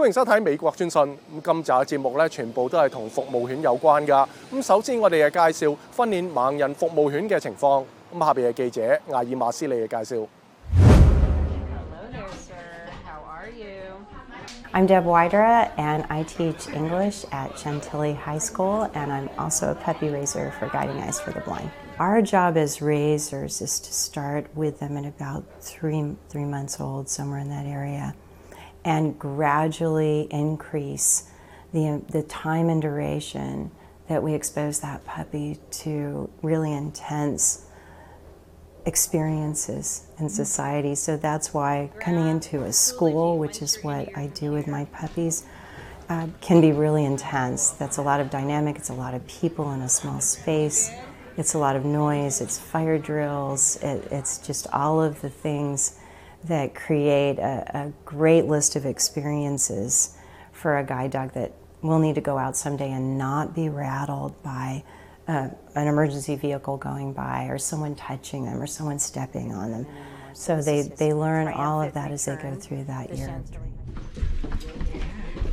[0.00, 1.02] 歡迎收睇美國專訊。
[1.02, 4.26] 咁今集嘅節目咧，全部都係同服務犬有關㗎。
[4.50, 7.84] 咁首先我哋嘅介紹訓練盲人服務犬嘅情況。
[8.10, 10.26] 咁下邊係記者艾爾馬斯利嘅介紹。
[10.72, 12.56] Hello sir
[13.04, 14.06] how are you
[14.72, 19.74] i'm Deb Wydra, and I teach English at Chantilly High School, and I'm also a
[19.74, 21.68] puppy raiser for Guiding Eyes for the Blind.
[21.98, 27.10] Our job as raisers is to start with them at about three, three months old,
[27.10, 28.14] somewhere in that area,
[28.84, 31.30] and gradually increase
[31.72, 33.70] the, the time and duration
[34.08, 37.66] that we expose that puppy to really intense
[38.86, 40.94] experiences in society.
[40.94, 45.44] So that's why coming into a school, which is what I do with my puppies,
[46.08, 47.70] uh, can be really intense.
[47.70, 50.90] That's a lot of dynamic, it's a lot of people in a small space,
[51.36, 55.99] it's a lot of noise, it's fire drills, it, it's just all of the things
[56.44, 60.16] that create a, a great list of experiences
[60.52, 61.52] for a guide dog that
[61.82, 64.82] will need to go out someday and not be rattled by
[65.28, 69.86] uh, an emergency vehicle going by or someone touching them or someone stepping on them.
[70.32, 73.42] So they, they learn all of that as they go through that year.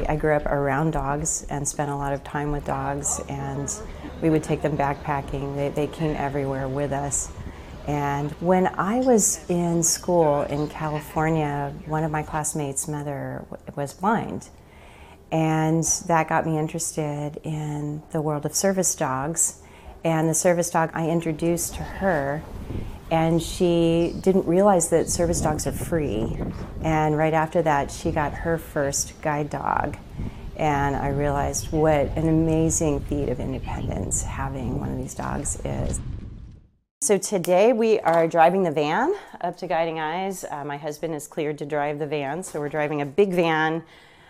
[0.07, 3.73] I grew up around dogs and spent a lot of time with dogs, and
[4.21, 5.55] we would take them backpacking.
[5.55, 7.31] They, they came everywhere with us.
[7.87, 13.45] And when I was in school in California, one of my classmates' mother
[13.77, 14.49] was blind.
[15.31, 19.61] And that got me interested in the world of service dogs.
[20.03, 22.43] And the service dog I introduced to her,
[23.09, 26.37] and she didn't realize that service dogs are free.
[26.83, 29.97] And right after that, she got her first guide dog.
[30.57, 36.01] And I realized what an amazing feat of independence having one of these dogs is.
[37.01, 40.43] So today we are driving the van up to Guiding Eyes.
[40.43, 43.83] Uh, my husband is cleared to drive the van, so we're driving a big van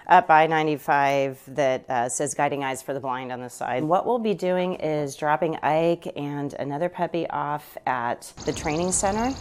[0.06, 3.86] up I 95 that uh, says Guiding Eyes for the Blind on the side.
[3.86, 9.34] What we'll be doing is dropping Ike and another puppy off at the training center.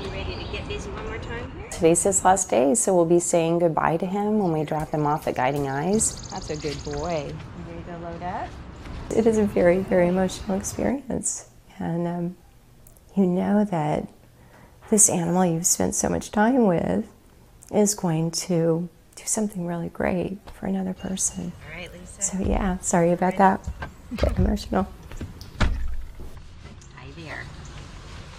[0.00, 1.68] You ready to get busy one more time here?
[1.70, 5.08] Today's his last day, so we'll be saying goodbye to him when we drop him
[5.08, 6.28] off at Guiding Eyes.
[6.28, 7.32] That's a good boy.
[7.34, 8.48] You ready to load up?
[9.10, 11.48] It is a very, very emotional experience
[11.79, 12.35] And um,
[13.15, 14.07] you know that
[14.89, 17.05] this animal you've spent so much time with
[17.71, 21.51] is going to do something really great for another person.
[21.65, 22.21] All right, Lisa.
[22.21, 23.59] So, yeah, sorry about that.
[24.15, 24.85] Get emotional.
[26.95, 27.43] Hi there.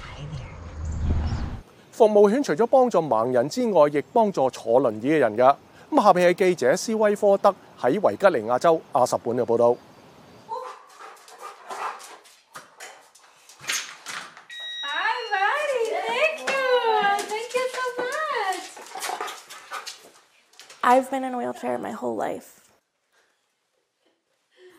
[0.03, 0.55] Hi there.
[1.93, 5.57] 服务犬除咗帮助盲人之外，亦帮助坐轮椅嘅人㗎。
[5.91, 9.77] 咁下边系记者斯威科德喺维吉尼亚州亚什本嘅报导。
[20.92, 22.68] I've been in a wheelchair my whole life.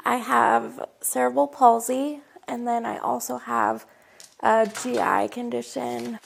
[0.05, 3.87] I have cerebral palsy, and then I also have
[4.41, 6.19] a GI condition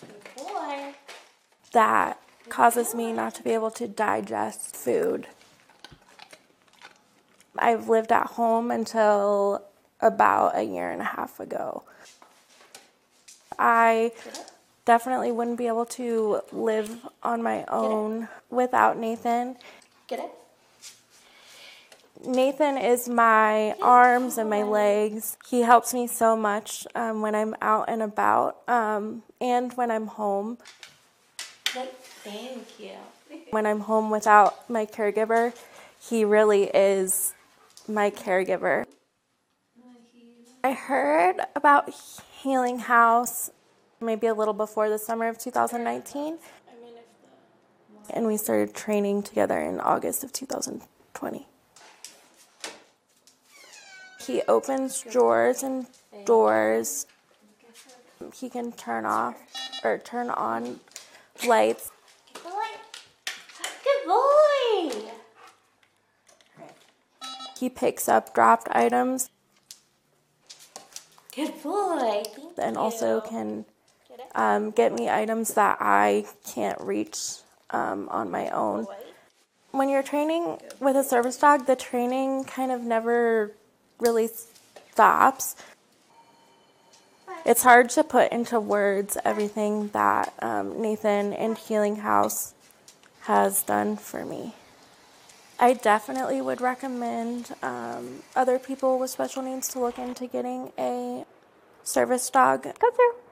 [1.75, 2.19] that
[2.49, 5.27] causes me not to be able to digest food.
[7.55, 9.67] I've lived at home until
[10.01, 11.83] about a year and a half ago.
[13.59, 14.13] I
[14.85, 19.57] definitely wouldn't be able to live on my own without Nathan.
[20.07, 20.31] Get it?
[22.27, 25.37] Nathan is my arms and my legs.
[25.49, 30.07] He helps me so much um, when I'm out and about um, and when I'm
[30.07, 30.59] home.
[31.65, 32.93] Thank you.
[33.51, 35.55] When I'm home without my caregiver,
[36.01, 37.35] he really is
[37.89, 38.85] my caregiver.
[40.63, 41.93] I heard about
[42.43, 43.51] Healing House
[44.01, 46.39] maybe a little before the summer of 2019.
[48.11, 51.47] And we started training together in August of 2020.
[54.27, 55.87] He opens drawers and
[56.25, 57.07] doors.
[58.35, 59.37] He can turn off
[59.83, 60.81] or turn on
[61.47, 61.91] lights.
[62.33, 62.51] Good boy.
[63.85, 65.11] Good boy.
[67.59, 69.31] He picks up dropped items
[71.35, 72.23] Good boy.
[72.59, 73.65] And also can
[74.35, 77.19] um, get me items that I can't reach
[77.71, 78.87] um, on my own.
[79.71, 83.53] When you're training with a service dog, the training kind of never
[83.99, 84.29] really
[84.93, 85.57] stops.
[87.45, 92.55] It's hard to put into words everything that um, Nathan and Healing House
[93.23, 94.55] has done for me.
[95.59, 101.25] I definitely would recommend um, other people with special needs to look into getting a
[101.85, 102.65] service dog.
[102.65, 103.24] Go through.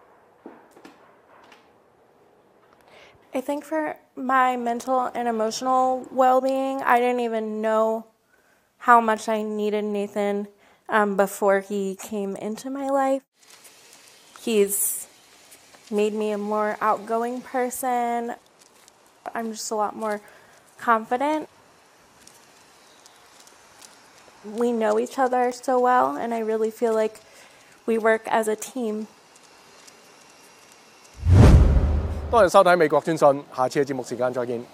[3.34, 8.06] I think for my mental and emotional well being, I didn't even know
[8.76, 10.48] how much I needed Nathan
[10.90, 13.22] um, before he came into my life.
[14.38, 15.08] He's
[15.90, 18.34] made me a more outgoing person.
[19.34, 20.20] I'm just a lot more
[20.76, 21.48] confident.
[24.44, 27.20] We know each other so well, and I really feel like
[27.86, 29.06] we work as a team.
[32.32, 34.64] 多謝收睇美國專訊，下次嘅節目時間再見。